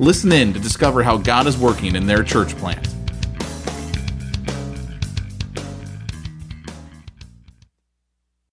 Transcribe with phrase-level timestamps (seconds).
[0.00, 2.86] Listen in to discover how God is working in their church plant.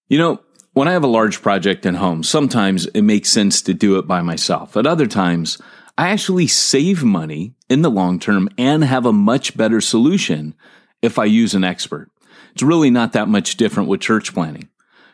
[0.07, 0.41] You know,
[0.73, 4.07] when I have a large project at home, sometimes it makes sense to do it
[4.07, 4.75] by myself.
[4.75, 5.59] At other times,
[5.97, 10.55] I actually save money in the long term and have a much better solution
[11.01, 12.09] if I use an expert.
[12.53, 14.69] It's really not that much different with church planting.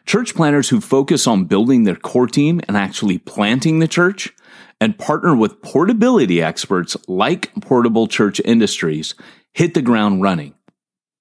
[0.05, 4.34] Church planters who focus on building their core team and actually planting the church
[4.81, 9.13] and partner with portability experts like Portable Church Industries
[9.54, 10.55] hit the ground running.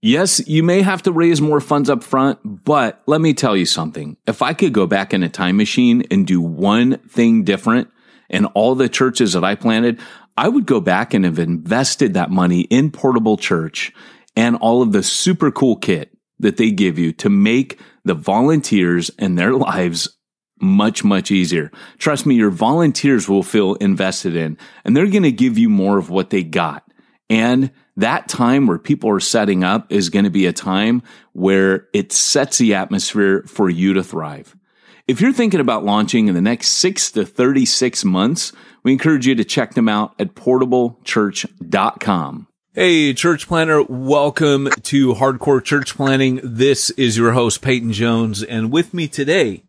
[0.02, 3.66] Yes, you may have to raise more funds up front, but let me tell you
[3.66, 4.16] something.
[4.26, 7.90] If I could go back in a time machine and do one thing different
[8.30, 10.00] in all the churches that I planted,
[10.38, 13.92] I would go back and have invested that money in Portable Church
[14.34, 19.10] and all of the super cool kit that they give you to make the volunteers
[19.18, 20.16] and their lives
[20.60, 21.70] much, much easier.
[21.98, 25.98] Trust me, your volunteers will feel invested in and they're going to give you more
[25.98, 26.84] of what they got.
[27.28, 31.02] And that time where people are setting up is going to be a time
[31.32, 34.56] where it sets the atmosphere for you to thrive.
[35.06, 38.52] If you're thinking about launching in the next six to 36 months,
[38.82, 42.46] we encourage you to check them out at portablechurch.com.
[42.72, 46.40] Hey, church planner, welcome to Hardcore Church Planting.
[46.44, 49.64] This is your host, Peyton Jones, and with me today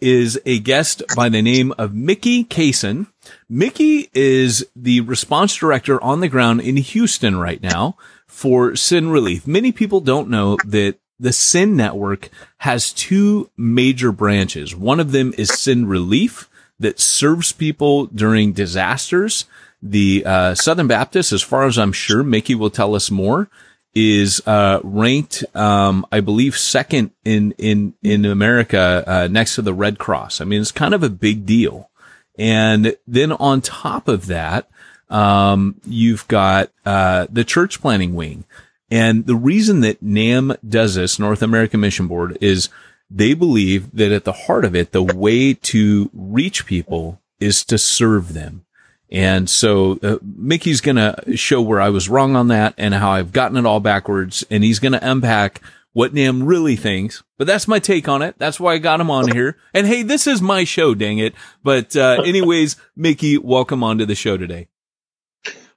[0.00, 3.06] is a guest by the name of Mickey Caison.
[3.48, 9.46] Mickey is the response director on the ground in Houston right now for Send Relief.
[9.46, 14.74] Many people don't know that the Send Network has two major branches.
[14.74, 19.44] One of them is Send Relief that serves people during disasters.
[19.82, 23.50] The uh, Southern Baptist, as far as I'm sure, Mickey will tell us more,
[23.94, 29.74] is uh, ranked, um, I believe, second in in in America uh, next to the
[29.74, 30.40] Red Cross.
[30.40, 31.90] I mean, it's kind of a big deal.
[32.38, 34.70] And then on top of that,
[35.10, 38.44] um, you've got uh, the church planting wing.
[38.90, 42.68] And the reason that NAM does this, North American Mission Board, is
[43.10, 47.78] they believe that at the heart of it, the way to reach people is to
[47.78, 48.64] serve them.
[49.10, 53.10] And so uh, Mickey's going to show where I was wrong on that and how
[53.10, 54.44] I've gotten it all backwards.
[54.50, 55.60] And he's going to unpack
[55.92, 57.22] what Nam really thinks.
[57.36, 58.36] But that's my take on it.
[58.38, 59.56] That's why I got him on here.
[59.74, 61.34] And hey, this is my show, dang it.
[61.64, 64.68] But uh, anyways, Mickey, welcome onto the show today.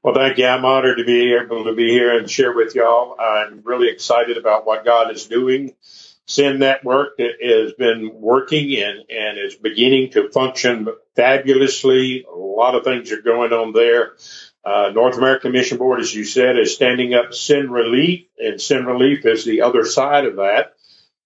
[0.03, 0.45] Well, thank you.
[0.45, 3.15] I'm honored to be able to be here and share with y'all.
[3.17, 5.75] I'm really excited about what God is doing
[6.25, 12.25] Send Network that has been working and, and is beginning to function fabulously.
[12.31, 14.13] A lot of things are going on there.
[14.65, 18.87] Uh, North American Mission Board, as you said, is standing up Send Relief, and Send
[18.87, 20.75] Relief is the other side of that.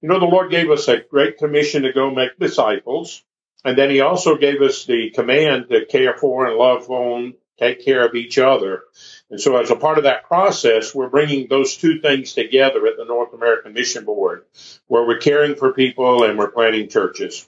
[0.02, 3.24] You know, the Lord gave us a great commission to go make disciples,
[3.64, 7.86] and then He also gave us the command to care for and love on, take
[7.86, 8.84] care of each other.
[9.30, 12.96] And so, as a part of that process, we're bringing those two things together at
[12.98, 14.46] the North American Mission Board,
[14.88, 17.48] where we're caring for people and we're planting churches.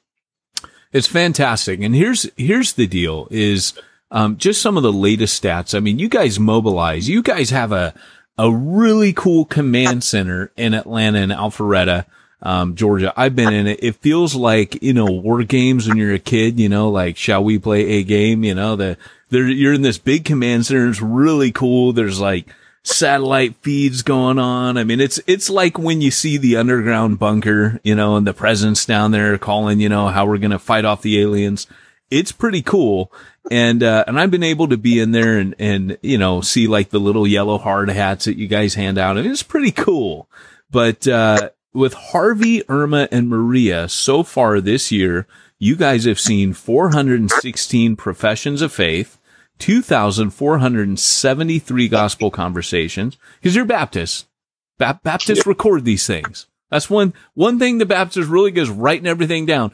[0.92, 1.82] It's fantastic.
[1.82, 3.74] And here's here's the deal: is
[4.12, 5.74] um, just some of the latest stats.
[5.74, 7.08] I mean, you guys mobilize.
[7.08, 7.94] You guys have a
[8.38, 12.06] a really cool command center in Atlanta and Alpharetta.
[12.42, 13.12] Um, Georgia.
[13.18, 13.84] I've been in it.
[13.84, 17.44] It feels like, you know, war games when you're a kid, you know, like, shall
[17.44, 18.46] we play a game?
[18.46, 18.98] You know, the,
[19.30, 20.90] there, you're in this big command center.
[20.90, 21.94] It's really cool.
[21.94, 22.48] There's like
[22.84, 24.78] satellite feeds going on.
[24.78, 28.34] I mean, it's, it's like when you see the underground bunker, you know, and the
[28.34, 31.68] president's down there calling, you know, how we're going to fight off the aliens.
[32.10, 33.12] It's pretty cool.
[33.52, 36.68] And, uh, and I've been able to be in there and, and, you know, see
[36.68, 39.18] like the little yellow hard hats that you guys hand out.
[39.18, 40.30] And it's pretty cool.
[40.72, 45.28] But, uh, with Harvey, Irma, and Maria so far this year,
[45.60, 49.19] you guys have seen 416 professions of faith,
[49.60, 54.26] 2,473 gospel conversations because you're Baptist.
[54.78, 56.48] Ba- Baptists record these things.
[56.72, 59.72] That's one, one thing the Baptist really goes writing everything down.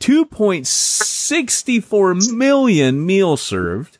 [0.00, 3.98] 2.64 million meals served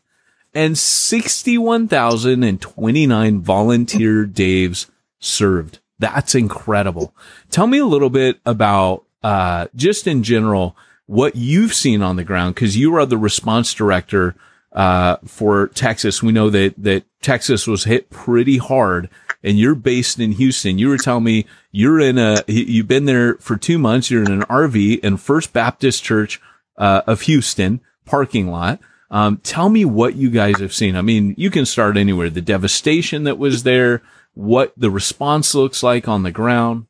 [0.54, 4.86] and 61,029 volunteer days
[5.18, 5.78] served.
[5.98, 7.14] That's incredible.
[7.50, 10.76] Tell me a little bit about, uh, just in general,
[11.06, 14.34] what you've seen on the ground, because you are the response director
[14.72, 16.22] uh, for Texas.
[16.22, 19.08] We know that, that Texas was hit pretty hard
[19.42, 20.78] and you're based in Houston.
[20.78, 24.10] You were telling me you're in a, you've been there for two months.
[24.10, 26.40] You're in an RV in First Baptist Church,
[26.78, 28.80] uh, of Houston parking lot.
[29.10, 30.96] Um, tell me what you guys have seen.
[30.96, 32.30] I mean, you can start anywhere.
[32.30, 34.02] The devastation that was there,
[34.34, 36.86] what the response looks like on the ground.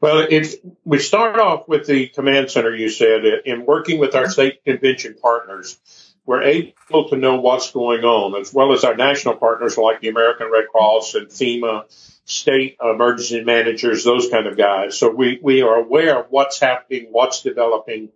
[0.00, 4.30] Well, it, we start off with the command center, you said, in working with our
[4.30, 5.78] state convention partners.
[6.24, 10.08] We're able to know what's going on, as well as our national partners like the
[10.08, 11.84] American Red Cross and FEMA,
[12.26, 14.98] state emergency managers, those kind of guys.
[14.98, 18.10] So we, we are aware of what's happening, what's developing,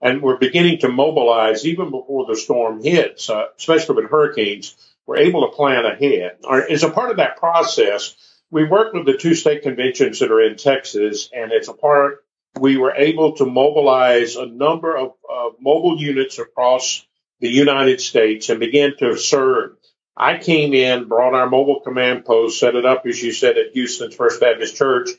[0.00, 4.74] and we're beginning to mobilize even before the storm hits, uh, especially with hurricanes.
[5.06, 6.38] We're able to plan ahead.
[6.70, 8.14] As a part of that process,
[8.50, 12.24] we worked with the two state conventions that are in Texas, and it's a part
[12.58, 17.06] we were able to mobilize a number of uh, mobile units across
[17.40, 19.76] the United States and begin to serve.
[20.16, 23.72] I came in, brought our mobile command post, set it up, as you said, at
[23.74, 25.10] Houston's First Baptist Church,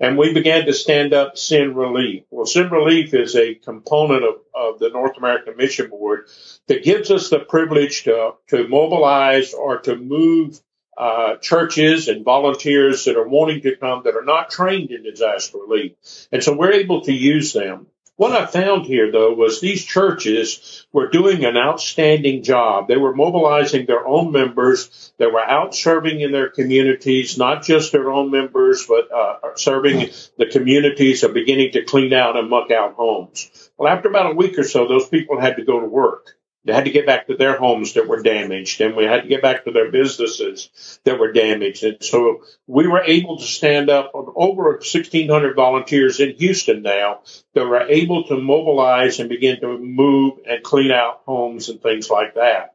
[0.00, 2.24] and we began to stand up Send Relief.
[2.30, 6.26] Well, Send Relief is a component of, of the North American Mission Board
[6.66, 10.60] that gives us the privilege to, to mobilize or to move
[10.98, 15.58] uh, churches and volunteers that are wanting to come that are not trained in disaster
[15.58, 15.92] relief.
[16.32, 17.86] And so we're able to use them.
[18.16, 22.88] What I found here, though, was these churches were doing an outstanding job.
[22.88, 25.12] They were mobilizing their own members.
[25.18, 30.10] They were out serving in their communities, not just their own members, but uh, serving
[30.36, 33.70] the communities of beginning to clean out and muck out homes.
[33.78, 36.37] Well, after about a week or so, those people had to go to work.
[36.64, 39.28] They had to get back to their homes that were damaged, and we had to
[39.28, 41.84] get back to their businesses that were damaged.
[41.84, 47.20] And so we were able to stand up over 1,600 volunteers in Houston now
[47.54, 52.10] that were able to mobilize and begin to move and clean out homes and things
[52.10, 52.74] like that.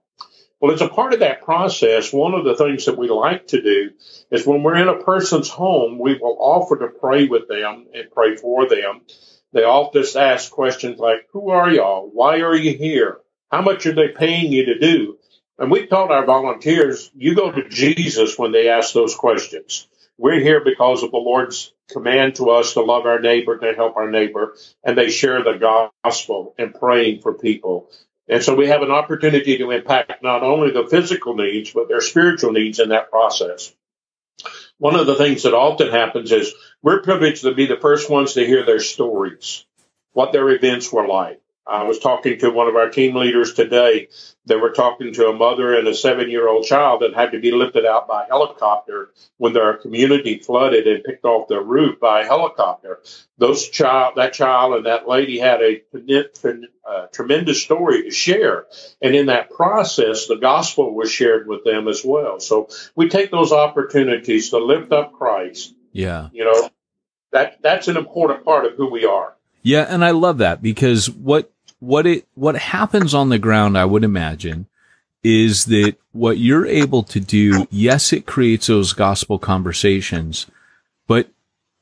[0.64, 3.62] Well, as a part of that process, one of the things that we like to
[3.62, 3.92] do
[4.32, 8.10] is when we're in a person's home, we will offer to pray with them and
[8.12, 9.02] pray for them.
[9.52, 9.64] They
[9.94, 12.10] just ask questions like, Who are y'all?
[12.12, 13.20] Why are you here?
[13.54, 15.20] How much are they paying you to do?
[15.60, 19.88] And we've taught our volunteers, you go to Jesus when they ask those questions.
[20.18, 23.96] We're here because of the Lord's command to us to love our neighbor, to help
[23.96, 27.92] our neighbor, and they share the gospel and praying for people.
[28.28, 32.02] And so we have an opportunity to impact not only the physical needs, but their
[32.02, 33.72] spiritual needs in that process.
[34.80, 38.34] One of the things that often happens is we're privileged to be the first ones
[38.34, 39.64] to hear their stories,
[40.14, 41.43] what their events were like.
[41.66, 44.10] I was talking to one of our team leaders today.
[44.46, 47.40] They were talking to a mother and a seven year old child that had to
[47.40, 52.26] be lifted out by helicopter when their community flooded and picked off their roof by
[52.26, 53.00] helicopter.
[53.38, 58.66] Those child, that child and that lady had a, a uh, tremendous story to share.
[59.02, 62.42] And in that process, the gospel was shared with them as well.
[62.42, 65.74] So we take those opportunities to lift up Christ.
[65.94, 66.28] Yeah.
[66.34, 66.70] You know,
[67.32, 69.38] that, that's an important part of who we are.
[69.64, 71.50] Yeah, and I love that because what
[71.80, 74.68] what it what happens on the ground, I would imagine,
[75.24, 80.48] is that what you're able to do, yes, it creates those gospel conversations,
[81.08, 81.30] but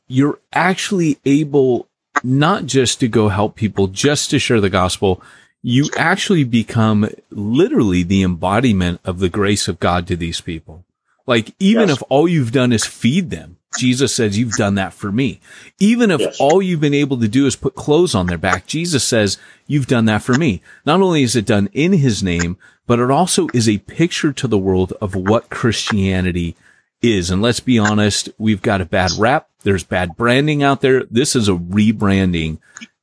[0.08, 1.88] you're actually able
[2.24, 5.22] not just to go help people, just to share the gospel.
[5.64, 10.84] You actually become literally the embodiment of the grace of God to these people.
[11.32, 11.96] Like, even yes.
[11.96, 15.40] if all you've done is feed them, Jesus says, you've done that for me.
[15.80, 16.38] Even if yes.
[16.42, 19.88] all you've been able to do is put clothes on their back, Jesus says, you've
[19.88, 20.62] done that for me.
[20.86, 24.46] Not only is it done in his name, but it also is a picture to
[24.46, 26.58] the world of what Christianity
[27.02, 27.32] is.
[27.32, 29.48] And let's be honest, we've got a bad rap.
[29.64, 31.06] There's bad branding out there.
[31.06, 32.58] This is a rebranding,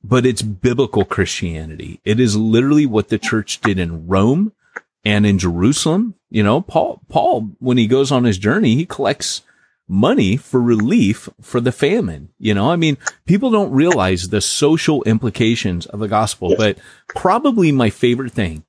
[0.04, 2.02] but it's biblical Christianity.
[2.04, 4.52] It is literally what the church did in Rome
[5.04, 6.14] and in Jerusalem.
[6.30, 9.42] You know, Paul, Paul, when he goes on his journey, he collects
[9.88, 12.28] money for relief for the famine.
[12.38, 16.58] You know, I mean, people don't realize the social implications of the gospel, yes.
[16.58, 16.78] but
[17.08, 18.64] probably my favorite thing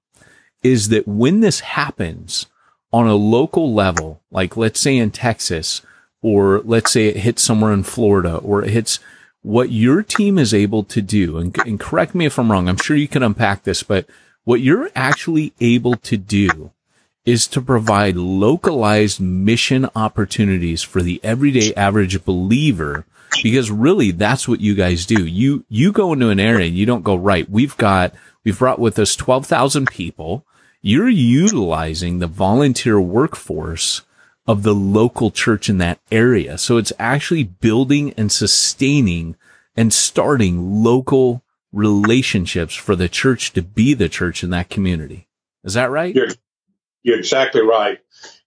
[0.63, 2.47] is that when this happens
[2.91, 5.81] on a local level, like let's say in Texas,
[6.21, 8.99] or let's say it hits somewhere in Florida, or it hits
[9.41, 12.77] what your team is able to do, and, and correct me if I'm wrong, I'm
[12.77, 14.05] sure you can unpack this, but
[14.49, 16.71] what you're actually able to do
[17.23, 23.05] is to provide localized mission opportunities for the everyday average believer
[23.43, 25.23] because really that's what you guys do.
[25.23, 28.79] You, you go into an area and you don't go, right, we've got, we've brought
[28.79, 30.43] with us 12,000 people.
[30.81, 34.01] You're utilizing the volunteer workforce
[34.47, 36.57] of the local church in that area.
[36.57, 39.35] So it's actually building and sustaining
[39.75, 45.27] and starting local relationships for the church to be the church in that community.
[45.63, 46.13] Is that right?
[46.13, 46.29] You're,
[47.03, 47.99] you're exactly right.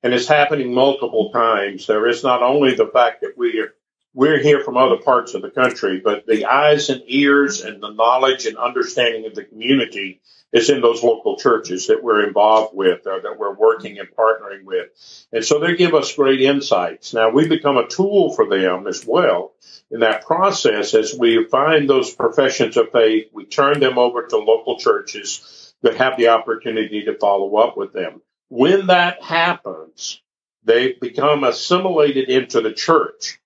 [0.02, 1.86] And it's happening multiple times.
[1.86, 3.74] There is not only the fact that we are
[4.14, 7.90] we're here from other parts of the country, but the eyes and ears and the
[7.90, 10.20] knowledge and understanding of the community
[10.52, 14.64] is in those local churches that we're involved with or that we're working and partnering
[14.64, 14.88] with.
[15.32, 17.14] And so they give us great insights.
[17.14, 19.54] Now we become a tool for them as well
[19.92, 24.38] in that process as we find those professions of faith, we turn them over to
[24.38, 28.22] local churches that have the opportunity to follow up with them.
[28.48, 30.20] When that happens,
[30.64, 33.38] they become assimilated into the church.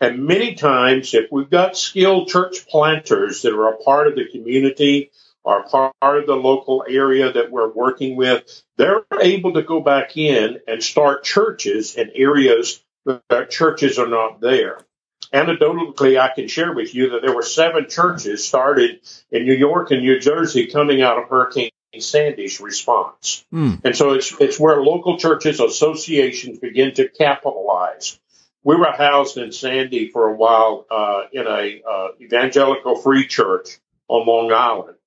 [0.00, 4.28] And many times, if we've got skilled church planters that are a part of the
[4.30, 5.10] community
[5.44, 10.16] or part of the local area that we're working with, they're able to go back
[10.16, 14.80] in and start churches in areas that churches are not there.
[15.32, 19.90] Anecdotally, I can share with you that there were seven churches started in New York
[19.90, 23.44] and New Jersey coming out of Hurricane Sandy's response.
[23.52, 23.80] Mm.
[23.84, 28.18] And so it's, it's where local churches, associations begin to capitalize
[28.68, 33.78] we were housed in Sandy for a while uh, in a uh, evangelical free church
[34.08, 34.97] on Long Island.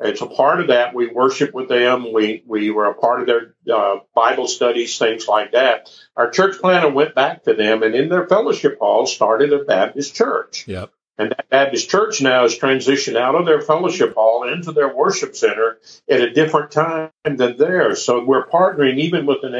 [0.00, 2.12] And so part of that, we worship with them.
[2.12, 5.90] We we were a part of their uh, Bible studies, things like that.
[6.16, 10.14] Our church planter went back to them, and in their fellowship hall started a Baptist
[10.14, 10.68] church.
[10.68, 10.92] Yep.
[11.18, 15.34] And that Baptist church now has transitioned out of their fellowship hall into their worship
[15.34, 15.78] center
[16.08, 18.04] at a different time than theirs.
[18.04, 19.56] So we're partnering even with an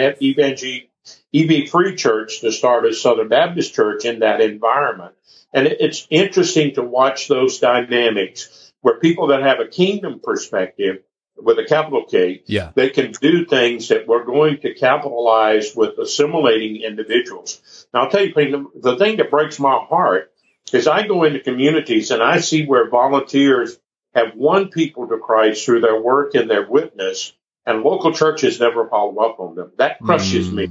[1.35, 5.17] EV Free Church to start a Southern Baptist church in that environment.
[5.53, 11.03] And it's interesting to watch those dynamics where people that have a kingdom perspective
[11.37, 12.73] with a capital K, yeah.
[12.75, 17.87] they can do things that we're going to capitalize with assimilating individuals.
[17.95, 20.33] Now, I'll tell you, the thing that breaks my heart
[20.73, 23.79] is I go into communities and I see where volunteers
[24.15, 27.33] have won people to Christ through their work and their witness,
[27.65, 29.73] and local churches never follow up on them.
[29.79, 30.55] That crushes mm.
[30.55, 30.69] me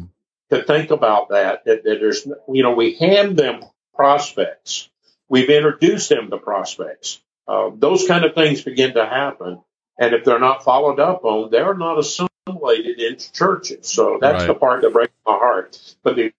[0.49, 3.61] to think about that, that, that there's, you know, we hand them
[3.93, 4.89] prospects.
[5.29, 7.21] We've introduced them to prospects.
[7.47, 9.61] Uh, those kind of things begin to happen.
[9.99, 13.87] And if they're not followed up on, they're not assimilated into churches.
[13.87, 14.47] So that's right.
[14.47, 15.79] the part that breaks my heart.
[16.03, 16.33] But the,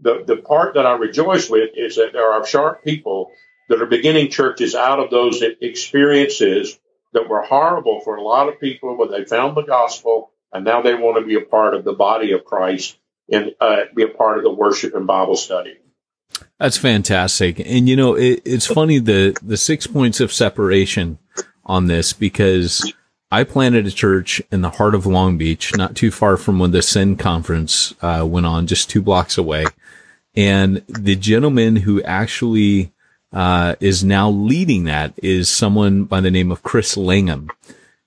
[0.00, 3.30] the, the part that I rejoice with is that there are sharp people
[3.68, 6.78] that are beginning churches out of those experiences
[7.12, 10.82] that were horrible for a lot of people, but they found the gospel and now
[10.82, 12.96] they want to be a part of the body of Christ
[13.30, 15.76] and uh, be a part of the worship and Bible study.
[16.58, 17.60] That's fantastic.
[17.60, 21.18] And you know, it, it's funny the the six points of separation
[21.64, 22.92] on this because
[23.30, 26.70] I planted a church in the heart of Long Beach, not too far from when
[26.70, 29.64] the Send conference uh, went on, just two blocks away.
[30.36, 32.92] And the gentleman who actually
[33.32, 37.50] uh, is now leading that is someone by the name of Chris Langham.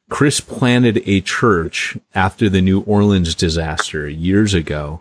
[0.09, 4.99] Chris planted a church after the New Orleans disaster years ago.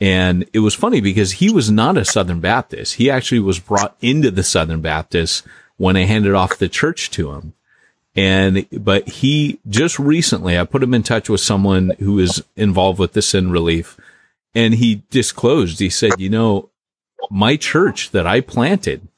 [0.00, 2.94] And it was funny because he was not a Southern Baptist.
[2.94, 5.46] He actually was brought into the Southern Baptist
[5.76, 7.54] when I handed off the church to him.
[8.16, 12.98] And, but he just recently, I put him in touch with someone who is involved
[12.98, 13.98] with the Send Relief
[14.54, 16.70] and he disclosed, he said, you know,
[17.30, 19.08] my church that I planted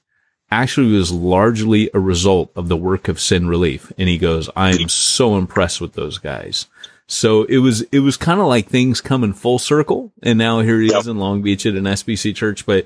[0.50, 3.92] actually was largely a result of the work of Send Relief.
[3.98, 6.66] And he goes, I am so impressed with those guys.
[7.08, 10.12] So it was, it was kind of like things coming full circle.
[10.22, 11.00] And now here he yep.
[11.00, 12.84] is in Long Beach at an SBC church, but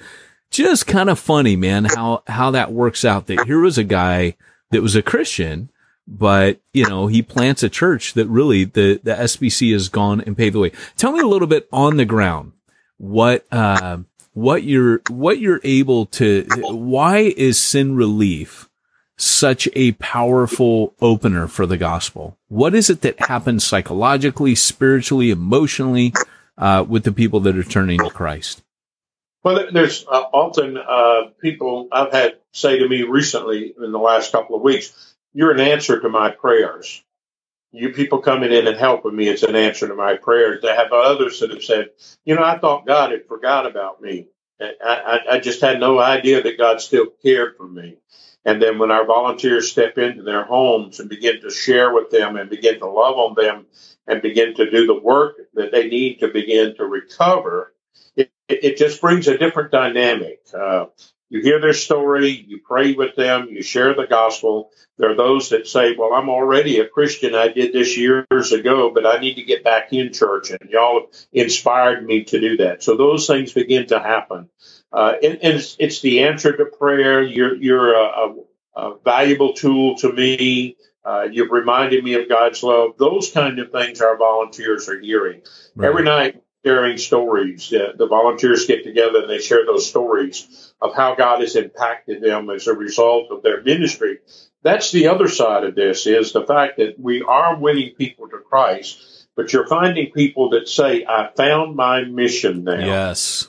[0.50, 4.36] just kind of funny, man, how, how that works out that here was a guy
[4.70, 5.70] that was a Christian,
[6.06, 10.36] but you know, he plants a church that really the, the SBC has gone and
[10.36, 10.72] paved the way.
[10.96, 12.52] Tell me a little bit on the ground.
[12.98, 13.98] What, uh,
[14.32, 18.69] what you're what you're able to why is Send Relief
[19.20, 26.12] such a powerful opener for the gospel what is it that happens psychologically spiritually emotionally
[26.58, 28.62] uh, with the people that are turning to christ
[29.42, 34.32] well there's uh, often uh, people i've had say to me recently in the last
[34.32, 37.02] couple of weeks you're an answer to my prayers
[37.72, 40.64] you people coming in and helping me is an answer to my prayers.
[40.64, 41.90] I have others that have said,
[42.24, 44.26] you know, I thought God had forgot about me.
[44.60, 47.96] I, I, I just had no idea that God still cared for me.
[48.44, 52.36] And then when our volunteers step into their homes and begin to share with them
[52.36, 53.66] and begin to love on them
[54.06, 57.74] and begin to do the work that they need to begin to recover,
[58.16, 60.40] it, it just brings a different dynamic.
[60.54, 60.86] Uh,
[61.30, 64.70] you hear their story, you pray with them, you share the gospel.
[64.98, 67.36] There are those that say, Well, I'm already a Christian.
[67.36, 70.50] I did this years ago, but I need to get back in church.
[70.50, 72.82] And y'all inspired me to do that.
[72.82, 74.50] So those things begin to happen.
[74.92, 77.22] Uh, and, and it's, it's, the answer to prayer.
[77.22, 78.34] You're, you're a, a,
[78.74, 80.76] a valuable tool to me.
[81.04, 82.98] Uh, you've reminded me of God's love.
[82.98, 85.42] Those kind of things our volunteers are hearing.
[85.76, 85.88] Right.
[85.88, 87.72] Every night, sharing stories.
[87.72, 92.22] Uh, the volunteers get together and they share those stories of how God has impacted
[92.22, 94.18] them as a result of their ministry.
[94.62, 98.38] That's the other side of this is the fact that we are winning people to
[98.38, 102.78] Christ, but you're finding people that say, I found my mission now.
[102.78, 103.48] Yes.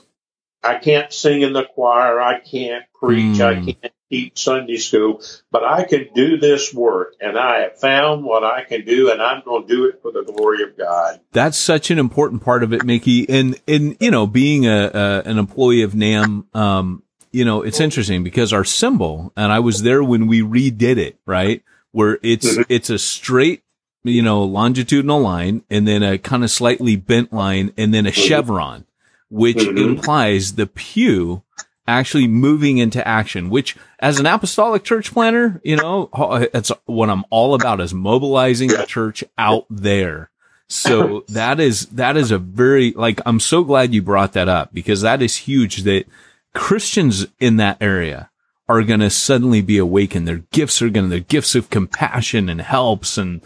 [0.62, 2.20] I can't sing in the choir.
[2.20, 3.38] I can't preach.
[3.38, 3.40] Mm.
[3.40, 3.64] I hmm.
[3.64, 8.44] can't teach Sunday school, but I can do this work and I have found what
[8.44, 11.20] I can do and I'm going to do it for the glory of God.
[11.32, 13.28] That's such an important part of it, Mickey.
[13.28, 17.80] And, and, you know, being a, a an employee of NAM, um, you know, it's
[17.80, 21.62] interesting because our symbol, and I was there when we redid it, right?
[21.90, 22.62] Where it's, mm-hmm.
[22.68, 23.62] it's a straight,
[24.04, 28.10] you know, longitudinal line and then a kind of slightly bent line and then a
[28.10, 28.20] mm-hmm.
[28.20, 28.84] chevron,
[29.30, 29.78] which mm-hmm.
[29.78, 31.42] implies the pew
[31.86, 36.10] actually moving into action, which as an apostolic church planter, you know,
[36.54, 40.30] it's what I'm all about is mobilizing the church out there.
[40.68, 44.72] So that is, that is a very, like, I'm so glad you brought that up
[44.72, 46.06] because that is huge that
[46.54, 48.30] Christians in that area
[48.68, 50.26] are going to suddenly be awakened.
[50.26, 53.40] Their gifts are going to, their gifts of compassion and helps and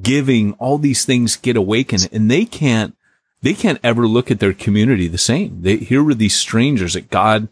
[0.00, 2.96] giving, all these things get awakened and they can't,
[3.42, 5.62] they can't ever look at their community the same.
[5.62, 7.48] They, here were these strangers that God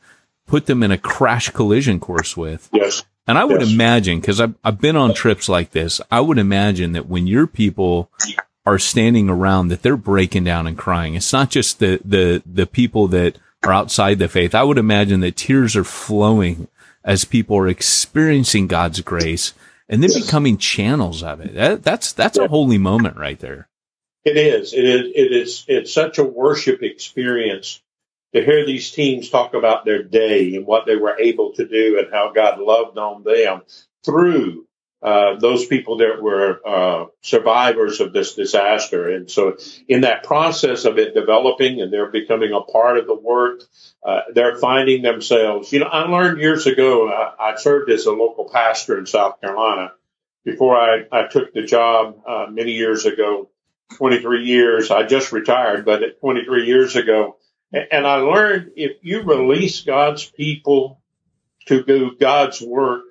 [0.46, 2.68] put them in a crash collision course with.
[2.72, 3.04] Yes.
[3.26, 3.72] And I would yes.
[3.72, 7.46] imagine, cause I've, I've been on trips like this, I would imagine that when your
[7.46, 8.10] people
[8.64, 11.14] are standing around that they're breaking down and crying.
[11.14, 14.54] It's not just the, the, the people that are outside the faith.
[14.54, 16.68] I would imagine that tears are flowing
[17.04, 19.54] as people are experiencing God's grace
[19.88, 20.24] and then yes.
[20.24, 21.54] becoming channels of it.
[21.54, 22.44] That, that's, that's yeah.
[22.44, 23.68] a holy moment right there.
[24.24, 24.74] It is.
[24.74, 25.12] It is.
[25.14, 25.64] It is.
[25.68, 27.80] It's such a worship experience
[28.34, 31.98] to hear these teams talk about their day and what they were able to do
[31.98, 33.62] and how God loved on them
[34.04, 34.66] through
[35.00, 39.08] uh, those people that were uh, survivors of this disaster.
[39.14, 43.14] And so, in that process of it developing and they're becoming a part of the
[43.14, 43.62] work,
[44.02, 45.72] uh, they're finding themselves.
[45.72, 49.40] You know, I learned years ago, I, I, served as a local pastor in South
[49.40, 49.92] Carolina
[50.44, 53.50] before I, I took the job uh, many years ago.
[53.96, 54.90] 23 years.
[54.90, 57.36] I just retired, but at 23 years ago,
[57.72, 61.00] and I learned if you release God's people
[61.66, 63.04] to do God's work,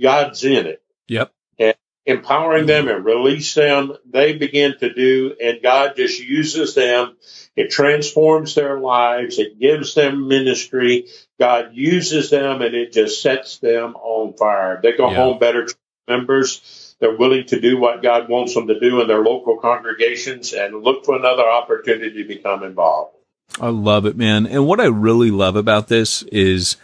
[0.00, 0.79] God's in it.
[1.10, 1.32] Yep.
[1.58, 1.74] And
[2.06, 7.16] empowering them and release them, they begin to do, and God just uses them.
[7.56, 9.40] It transforms their lives.
[9.40, 11.08] It gives them ministry.
[11.38, 14.78] God uses them and it just sets them on fire.
[14.80, 15.66] They go home better
[16.06, 16.94] members.
[17.00, 20.82] They're willing to do what God wants them to do in their local congregations and
[20.82, 23.16] look for another opportunity to become involved.
[23.60, 24.46] I love it, man.
[24.46, 26.76] And what I really love about this is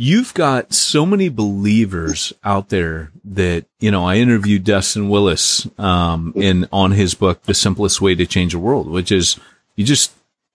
[0.00, 6.32] you've got so many believers out there that, you know, I interviewed Dustin Willis, um,
[6.36, 9.40] in, on his book, The Simplest Way to Change the World, which is
[9.74, 10.12] you just,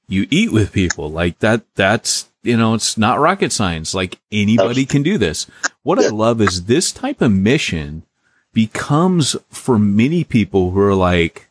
[0.07, 1.61] you eat with people like that.
[1.75, 3.93] That's, you know, it's not rocket science.
[3.93, 5.45] Like anybody can do this.
[5.81, 8.03] What I love is this type of mission
[8.53, 11.49] becomes for many people who are like,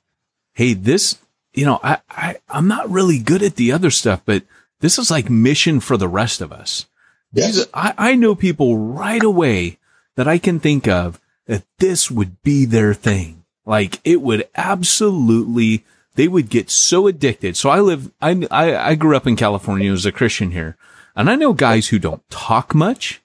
[0.54, 1.18] Hey, this,
[1.52, 4.44] you know, I, I, I'm not really good at the other stuff, but
[4.80, 6.86] this is like mission for the rest of us.
[7.32, 7.56] Yes.
[7.56, 9.78] These, I, I know people right away
[10.16, 13.44] that I can think of that this would be their thing.
[13.64, 17.56] Like it would absolutely, they would get so addicted.
[17.56, 20.76] So I live, I, I, I grew up in California as a Christian here
[21.14, 23.20] and I know guys who don't talk much.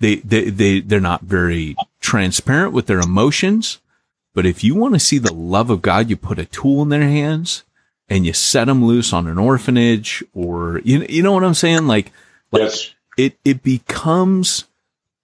[0.00, 3.78] They, they, they, they're not very transparent with their emotions.
[4.34, 6.90] But if you want to see the love of God, you put a tool in
[6.90, 7.64] their hands
[8.08, 11.86] and you set them loose on an orphanage or, you, you know what I'm saying?
[11.86, 12.12] Like,
[12.52, 12.94] like yes.
[13.18, 14.64] It, it becomes,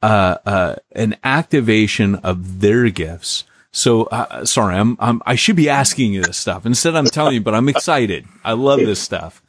[0.03, 3.45] uh, uh, an activation of their gifts.
[3.73, 6.67] So, uh, sorry, I'm, I'm, I should be asking you this stuff.
[6.67, 8.27] Instead, I'm telling you, but I'm excited.
[8.45, 9.43] I love this stuff.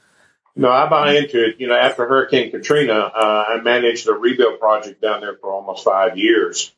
[0.55, 1.59] No, I buy into it.
[1.59, 5.83] You know, after Hurricane Katrina, uh, I managed a rebuild project down there for almost
[5.83, 6.73] five years.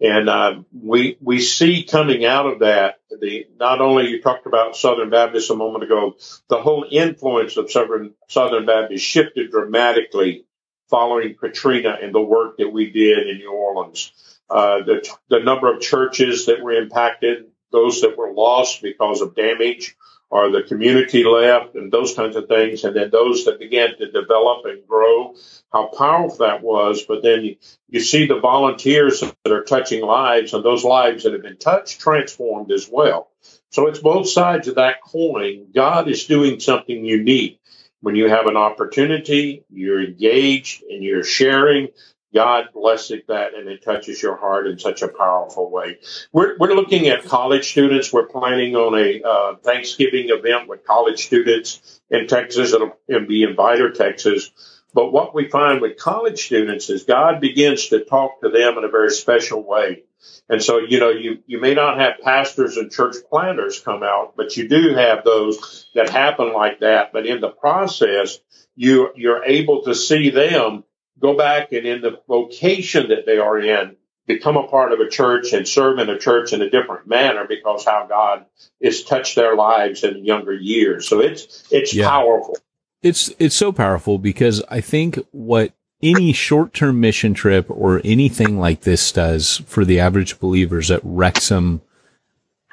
[0.00, 4.76] And uh, we we see coming out of that the not only you talked about
[4.76, 6.16] Southern Baptist a moment ago,
[6.48, 10.44] the whole influence of Southern Southern Baptist shifted dramatically
[10.92, 14.12] following Katrina and the work that we did in New Orleans.
[14.50, 19.34] Uh, the the number of churches that were impacted, those that were lost because of
[19.34, 19.96] damage,
[20.32, 22.84] or the community left and those kinds of things.
[22.84, 25.34] And then those that began to develop and grow,
[25.72, 27.02] how powerful that was.
[27.02, 27.56] But then you,
[27.88, 32.00] you see the volunteers that are touching lives and those lives that have been touched,
[32.00, 33.30] transformed as well.
[33.70, 35.68] So it's both sides of that coin.
[35.74, 37.60] God is doing something unique.
[38.02, 41.88] When you have an opportunity, you're engaged and you're sharing,
[42.34, 45.98] God blesses that and it touches your heart in such a powerful way.
[46.32, 48.12] We're, we're looking at college students.
[48.12, 52.72] We're planning on a uh, Thanksgiving event with college students in Texas.
[52.72, 53.56] It'll, it'll be in
[53.94, 54.50] Texas.
[54.94, 58.84] But what we find with college students is God begins to talk to them in
[58.84, 60.02] a very special way.
[60.48, 64.34] And so, you know, you, you may not have pastors and church planters come out,
[64.36, 67.12] but you do have those that happen like that.
[67.12, 68.38] But in the process,
[68.74, 70.84] you, you're able to see them
[71.18, 75.08] go back and in the vocation that they are in, become a part of a
[75.08, 78.44] church and serve in a church in a different manner because how God
[78.82, 81.08] has touched their lives in younger years.
[81.08, 82.08] So it's, it's yeah.
[82.08, 82.56] powerful.
[83.02, 88.80] It's, it's so powerful because I think what any short-term mission trip or anything like
[88.80, 91.80] this does for the average believers at Wrexham,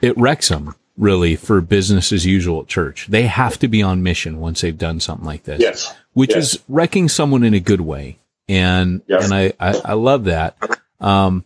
[0.01, 3.07] it wrecks them really for business as usual at church.
[3.07, 5.61] They have to be on mission once they've done something like this.
[5.61, 5.95] Yes.
[6.13, 6.55] Which yes.
[6.55, 8.19] is wrecking someone in a good way.
[8.47, 9.25] And, yes.
[9.25, 10.57] and I, I, I, love that.
[10.99, 11.45] Um,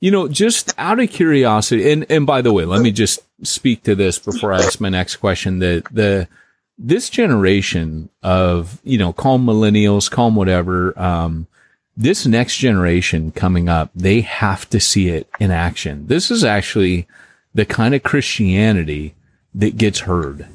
[0.00, 3.82] you know, just out of curiosity, and, and by the way, let me just speak
[3.82, 5.58] to this before I ask my next question.
[5.58, 6.28] The, the,
[6.78, 11.46] this generation of, you know, call millennials, call them whatever, um,
[11.96, 16.06] this next generation coming up, they have to see it in action.
[16.08, 17.06] This is actually
[17.54, 19.14] the kind of Christianity
[19.54, 20.46] that gets heard.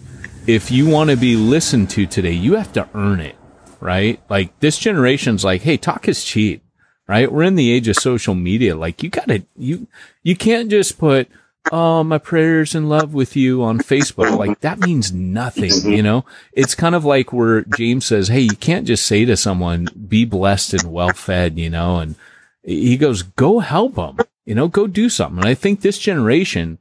[0.48, 3.38] If you want to be listened to today, you have to earn it,
[3.80, 4.20] right?
[4.30, 6.62] Like this generation's like, Hey, talk is cheap,
[7.08, 7.32] right?
[7.32, 8.76] We're in the age of social media.
[8.76, 9.88] Like you gotta, you,
[10.24, 11.30] you can't just put,
[11.72, 14.38] oh, my prayers in love with you on Facebook.
[14.38, 15.92] Like that means nothing, mm-hmm.
[15.92, 16.26] you know?
[16.54, 20.26] It's kind of like where James says, Hey, you can't just say to someone, be
[20.26, 22.00] blessed and well fed, you know?
[22.00, 22.16] And
[22.64, 25.40] he goes, go help them, you know, go do something.
[25.40, 26.78] And I think this generation,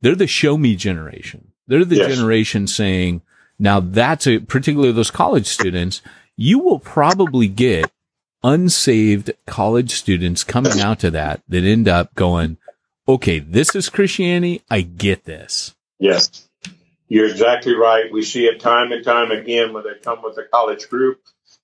[0.00, 1.52] they're the show me generation.
[1.66, 2.14] They're the yes.
[2.14, 3.22] generation saying,
[3.58, 6.02] now that's a, particularly those college students,
[6.36, 7.90] you will probably get
[8.42, 12.58] unsaved college students coming out to that that end up going,
[13.08, 14.62] okay, this is Christianity.
[14.70, 15.74] I get this.
[15.98, 16.48] Yes,
[17.08, 18.12] you're exactly right.
[18.12, 21.20] We see it time and time again when they come with a college group.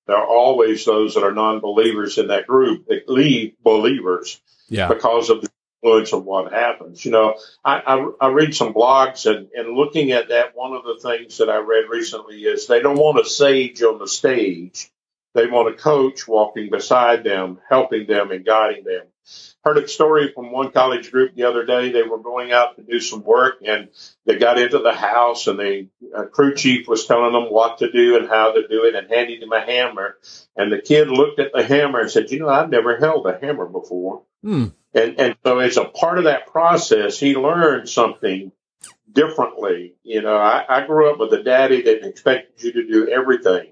[0.06, 4.88] There are always those that are non-believers in that group that leave believers yeah.
[4.88, 5.50] because of the
[5.82, 7.04] influence of what happens.
[7.04, 10.82] You know, I, I, I read some blogs and, and looking at that, one of
[10.84, 14.90] the things that I read recently is they don't want a sage on the stage.
[15.34, 19.06] They want a coach walking beside them, helping them and guiding them
[19.64, 21.90] heard a story from one college group the other day.
[21.90, 23.88] They were going out to do some work and
[24.26, 27.90] they got into the house and the uh, crew chief was telling them what to
[27.90, 30.18] do and how to do it and handing them a hammer.
[30.56, 33.38] And the kid looked at the hammer and said, you know, I've never held a
[33.38, 34.22] hammer before.
[34.42, 34.68] Hmm.
[34.94, 38.52] And, and so as a part of that process, he learned something
[39.10, 39.94] differently.
[40.02, 43.71] You know, I, I grew up with a daddy that expected you to do everything.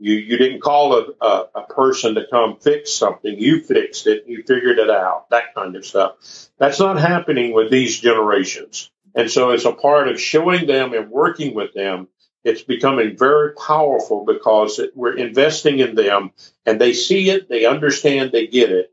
[0.00, 3.38] You you didn't call a, a, a, person to come fix something.
[3.38, 4.24] You fixed it.
[4.26, 5.28] You figured it out.
[5.30, 6.14] That kind of stuff.
[6.58, 8.90] That's not happening with these generations.
[9.14, 12.08] And so, it's a part of showing them and working with them,
[12.44, 16.30] it's becoming very powerful because it, we're investing in them,
[16.64, 18.90] and they see it, they understand, they get it,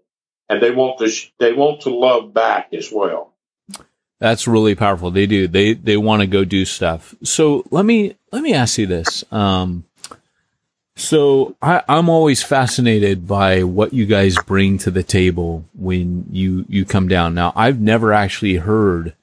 [0.50, 3.34] and they want to they want to love back as well.
[4.20, 5.12] That's really powerful.
[5.12, 5.48] They do.
[5.48, 7.16] They they want to go do stuff.
[7.24, 9.24] So let me let me ask you this.
[9.32, 9.86] Um,
[10.98, 16.66] so I, am always fascinated by what you guys bring to the table when you,
[16.68, 17.34] you come down.
[17.36, 19.14] Now, I've never actually heard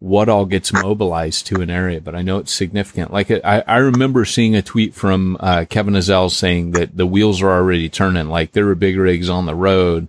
[0.00, 3.10] what all gets mobilized to an area, but I know it's significant.
[3.10, 7.40] Like I, I remember seeing a tweet from uh, Kevin Ezell saying that the wheels
[7.40, 10.08] are already turning, like there were big rigs on the road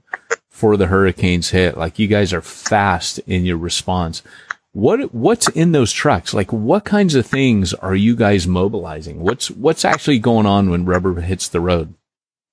[0.50, 1.78] for the hurricanes hit.
[1.78, 4.22] Like you guys are fast in your response.
[4.76, 6.34] What what's in those trucks?
[6.34, 9.22] Like what kinds of things are you guys mobilizing?
[9.22, 11.94] What's what's actually going on when rubber hits the road?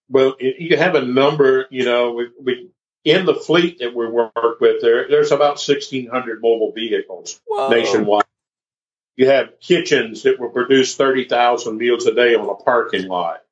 [0.08, 1.66] Well, you have a number.
[1.70, 2.70] You know, we, we
[3.04, 7.70] in the fleet that we work with, there there's about 1,600 mobile vehicles Whoa.
[7.70, 8.22] nationwide.
[9.16, 13.42] You have kitchens that will produce 30,000 meals a day on a parking lot.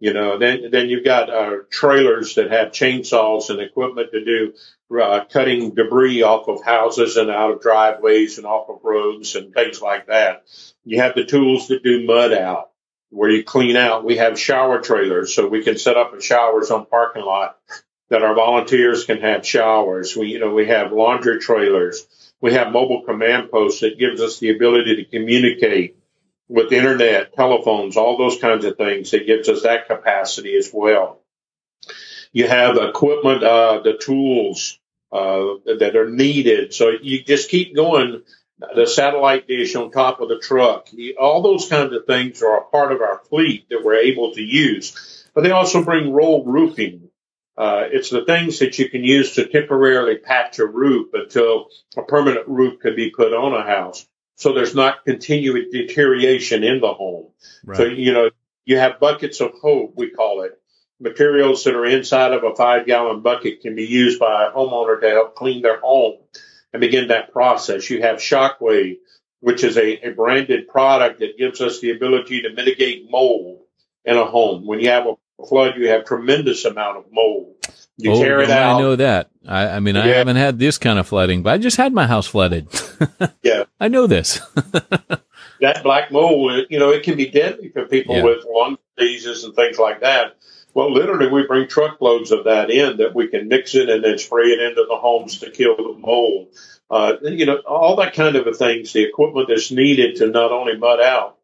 [0.00, 4.54] You know, then then you've got uh, trailers that have chainsaws and equipment to do
[4.98, 9.52] uh, cutting debris off of houses and out of driveways and off of roads and
[9.52, 10.44] things like that.
[10.86, 12.70] You have the tools that do mud out
[13.10, 14.02] where you clean out.
[14.02, 17.58] We have shower trailers so we can set up a showers on parking lot
[18.08, 20.16] that our volunteers can have showers.
[20.16, 22.06] We, you know, we have laundry trailers.
[22.40, 25.96] We have mobile command posts that gives us the ability to communicate
[26.50, 29.14] with internet, telephones, all those kinds of things.
[29.14, 31.20] It gives us that capacity as well.
[32.32, 34.78] You have equipment, uh, the tools,
[35.12, 36.74] uh, that are needed.
[36.74, 38.22] So you just keep going.
[38.74, 42.64] The satellite dish on top of the truck, all those kinds of things are a
[42.64, 45.24] part of our fleet that we're able to use.
[45.34, 47.08] But they also bring roll roofing.
[47.56, 52.02] Uh, it's the things that you can use to temporarily patch a roof until a
[52.02, 54.06] permanent roof can be put on a house.
[54.40, 57.26] So there's not continued deterioration in the home.
[57.62, 57.76] Right.
[57.76, 58.30] So, you know,
[58.64, 60.58] you have buckets of hope, we call it.
[60.98, 64.98] Materials that are inside of a five gallon bucket can be used by a homeowner
[64.98, 66.20] to help clean their home
[66.72, 67.90] and begin that process.
[67.90, 68.96] You have Shockwave,
[69.40, 73.60] which is a, a branded product that gives us the ability to mitigate mold
[74.06, 74.64] in a home.
[74.64, 75.16] When you have a
[75.48, 77.56] flood, you have tremendous amount of mold.
[77.96, 78.76] You oh, tear it out.
[78.76, 79.30] I know that.
[79.46, 82.06] I, I mean, I haven't had this kind of flooding, but I just had my
[82.06, 82.68] house flooded.
[83.42, 83.64] Yeah.
[83.80, 84.40] I know this.
[85.60, 88.24] that black mold, you know, it can be deadly for people Yeah.
[88.24, 90.36] with lung diseases and things like that.
[90.74, 94.18] Well, literally, we bring truckloads of that in that we can mix it and then
[94.18, 96.48] spray it into the homes to kill the mold.
[96.90, 100.52] Uh, you know, all that kind of a things, the equipment that's needed to not
[100.52, 101.38] only mud out.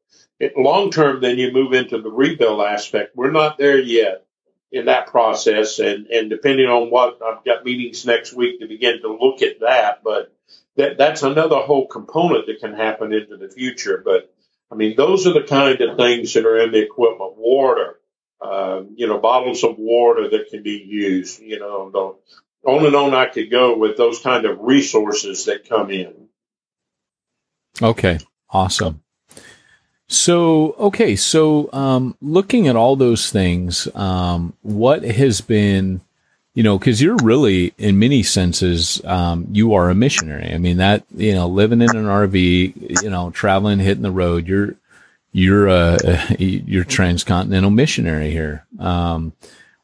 [0.57, 3.17] Long term, then you move into the rebuild aspect.
[3.17, 4.27] We're not there yet
[4.71, 9.01] in that process, and and depending on what I've got meetings next week to begin
[9.01, 10.35] to look at that, but
[10.77, 14.03] that that's another whole component that can happen into the future.
[14.05, 14.33] But
[14.71, 17.37] I mean, those are the kind of things that are in the equipment.
[17.37, 17.99] Water,
[18.43, 21.41] um, you know, bottles of water that can be used.
[21.41, 25.69] You know, the, on and on I could go with those kind of resources that
[25.69, 26.29] come in.
[27.81, 28.19] Okay,
[28.51, 29.03] awesome.
[30.09, 36.01] So, okay, so um, looking at all those things, um, what has been,
[36.55, 40.53] you know, because you're really, in many senses, um, you are a missionary.
[40.53, 44.47] I mean, that you know, living in an RV, you know, traveling, hitting the road,
[44.47, 44.77] you're
[45.33, 48.65] you're a you're transcontinental missionary here.
[48.79, 49.33] Um,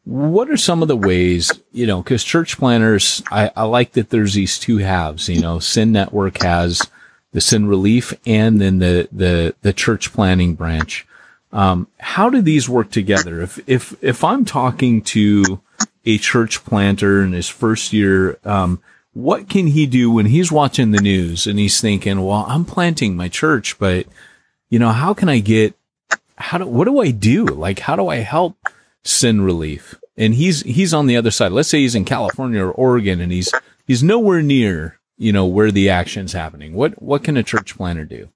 [0.05, 4.11] what are some of the ways, you know, because church planters, I, I like that
[4.11, 5.29] there's these two halves.
[5.29, 6.89] You know, Send Network has
[7.33, 11.07] the Send Relief and then the the the church planting branch.
[11.53, 13.42] Um, how do these work together?
[13.42, 15.61] If if if I'm talking to
[16.05, 20.90] a church planter in his first year, um, what can he do when he's watching
[20.90, 24.07] the news and he's thinking, "Well, I'm planting my church, but
[24.71, 25.75] you know, how can I get?
[26.37, 27.45] How do what do I do?
[27.45, 28.57] Like, how do I help
[29.05, 31.53] Send Relief?" And he's he's on the other side.
[31.53, 33.53] Let's say he's in California or Oregon, and he's
[33.87, 36.75] he's nowhere near you know where the action's happening.
[36.75, 38.29] What what can a church planter do?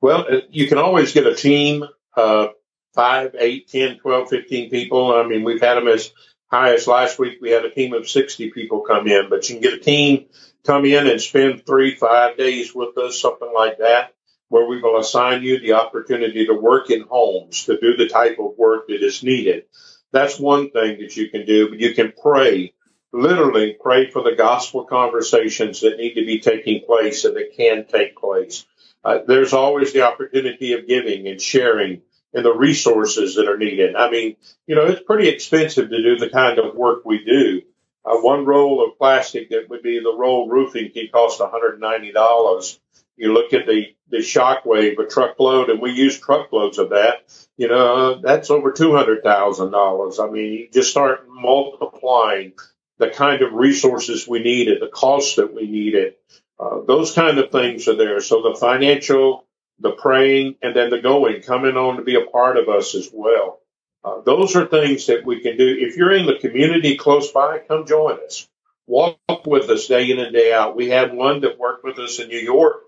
[0.00, 1.84] Well, you can always get a team,
[2.16, 2.48] uh,
[2.94, 5.14] five, eight, 10, 12, 15 people.
[5.14, 6.10] I mean, we've had them as
[6.46, 7.38] high as last week.
[7.42, 10.26] We had a team of 60 people come in, but you can get a team
[10.64, 14.14] come in and spend three, five days with us, something like that,
[14.48, 18.38] where we will assign you the opportunity to work in homes, to do the type
[18.38, 19.64] of work that is needed.
[20.12, 22.72] That's one thing that you can do, but you can pray,
[23.12, 27.86] literally pray for the gospel conversations that need to be taking place and that can
[27.86, 28.66] take place.
[29.04, 32.02] Uh, there's always the opportunity of giving and sharing
[32.34, 33.96] and the resources that are needed.
[33.96, 37.62] I mean, you know, it's pretty expensive to do the kind of work we do.
[38.04, 42.78] Uh, one roll of plastic that would be the roll roofing can cost $190.
[43.16, 47.24] You look at the, the shockwave, a truckload, and we use truckloads of that.
[47.56, 50.28] You know, that's over $200,000.
[50.28, 52.52] I mean, you just start multiplying
[52.98, 56.20] the kind of resources we need at the cost that we need it.
[56.58, 58.20] Uh, those kind of things are there.
[58.20, 59.44] So the financial,
[59.78, 63.08] the praying, and then the going, coming on to be a part of us as
[63.12, 63.60] well.
[64.04, 65.76] Uh, those are things that we can do.
[65.78, 68.48] If you're in the community close by, come join us.
[68.86, 70.76] Walk with us day in and day out.
[70.76, 72.82] We had one that worked with us in New York.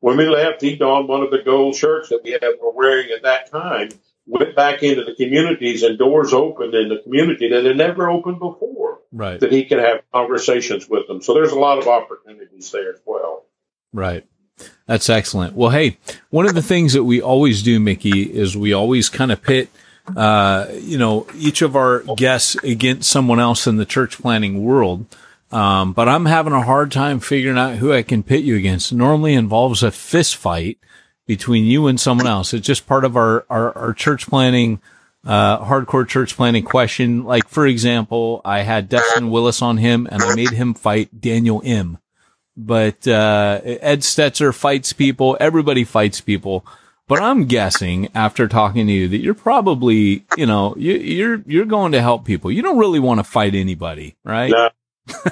[0.00, 3.10] When we left, he donned one of the gold shirts that we had, were wearing
[3.10, 3.88] at that time,
[4.26, 8.38] went back into the communities and doors opened in the community that had never opened
[8.38, 9.40] before Right.
[9.40, 11.22] that he can have conversations with them.
[11.22, 13.44] So there's a lot of opportunities there as well.
[13.92, 14.26] Right.
[14.86, 15.54] That's excellent.
[15.54, 15.96] Well, hey,
[16.30, 19.70] one of the things that we always do, Mickey, is we always kind of pit,
[20.14, 25.06] uh, you know, each of our guests against someone else in the church planting world.
[25.50, 28.92] Um, but I'm having a hard time figuring out who I can pit you against.
[28.92, 30.78] It normally involves a fist fight
[31.26, 32.52] between you and someone else.
[32.52, 34.80] It's just part of our, our, our church planting,
[35.26, 37.24] uh, hardcore church planting question.
[37.24, 41.60] Like, for example, I had Dustin Willis on him and I made him fight Daniel
[41.64, 41.98] M
[42.56, 45.36] but uh, Ed Stetzer fights people.
[45.38, 46.66] Everybody fights people.
[47.08, 51.64] But I'm guessing after talking to you that you're probably, you know, you, you're you're
[51.64, 52.50] going to help people.
[52.50, 54.50] You don't really want to fight anybody, right?
[54.50, 54.70] No,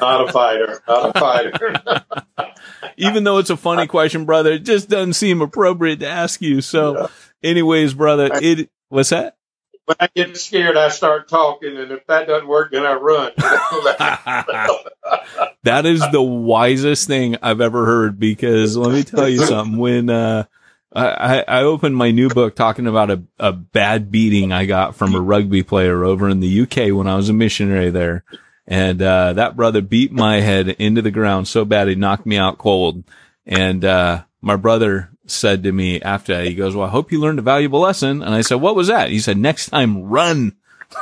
[0.01, 2.05] not a fighter, not a fighter.
[2.97, 6.61] Even though it's a funny question, brother, it just doesn't seem appropriate to ask you.
[6.61, 7.11] So,
[7.43, 9.37] anyways, brother, it what's that?
[9.87, 13.33] When I get scared, I start talking, and if that doesn't work, then I run.
[15.63, 19.79] that is the wisest thing I've ever heard because let me tell you something.
[19.79, 20.45] When, uh,
[20.95, 25.15] I, I opened my new book talking about a, a bad beating I got from
[25.15, 28.25] a rugby player over in the UK when I was a missionary there.
[28.67, 32.39] And, uh, that brother beat my head into the ground so bad he knocked me
[32.39, 33.05] out cold.
[33.45, 37.39] And, uh, my brother said to me after he goes, well, I hope you learned
[37.39, 38.23] a valuable lesson.
[38.23, 39.11] And I said, what was that?
[39.11, 40.57] He said, next time run.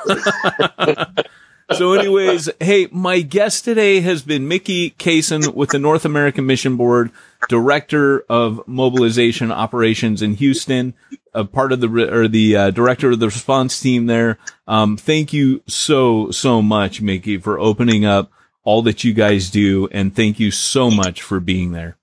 [1.72, 6.76] so anyways, hey, my guest today has been Mickey Caison with the North American Mission
[6.76, 7.10] Board,
[7.48, 10.94] Director of Mobilization Operations in Houston,
[11.34, 14.38] a part of the, or the uh, Director of the response team there.
[14.66, 18.30] Um, thank you so, so much, Mickey, for opening up
[18.64, 19.88] all that you guys do.
[19.90, 21.96] And thank you so much for being there.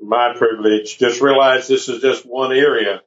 [0.00, 0.98] My privilege.
[0.98, 3.02] Just realize this is just one area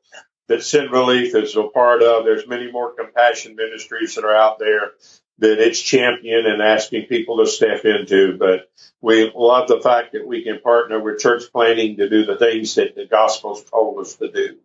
[0.48, 2.26] that Send Relief is a part of.
[2.26, 4.92] There's many more compassion ministries that are out there
[5.40, 8.38] that it's championing and asking people to step into.
[8.38, 8.70] But
[9.02, 12.76] we love the fact that we can partner with church planting to do the things
[12.76, 14.58] that the gospel's told us to do.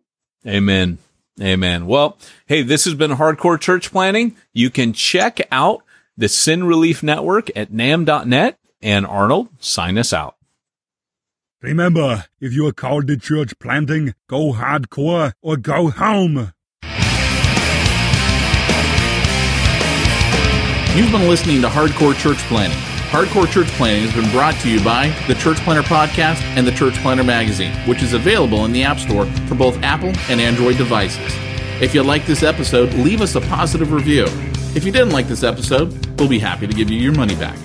[0.47, 0.99] Amen.
[1.41, 1.87] Amen.
[1.87, 4.35] Well, hey, this has been Hardcore Church Planting.
[4.53, 5.83] You can check out
[6.17, 8.57] the Send Relief Network at namb.net.
[8.81, 10.35] And Arnold, sign us out.
[11.61, 16.53] Remember, if you are called to church planting, go hardcore or go home.
[20.95, 22.79] You've been listening to Hardcore Church Planting.
[23.09, 26.71] Hardcore Church Planting has been brought to you by the Church Planter Podcast and the
[26.71, 30.77] Church Planter Magazine, which is available in the App Store for both Apple and Android
[30.77, 31.33] devices.
[31.81, 34.25] If you like this episode, leave us a positive review.
[34.75, 37.57] If you didn't like this episode, we'll be happy to give you your money back.